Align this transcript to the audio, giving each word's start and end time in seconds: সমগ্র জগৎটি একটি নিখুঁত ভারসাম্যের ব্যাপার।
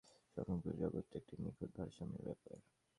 সমগ্র 0.37 0.67
জগৎটি 0.81 1.15
একটি 1.17 1.35
নিখুঁত 1.43 1.71
ভারসাম্যের 1.77 2.23
ব্যাপার। 2.27 2.57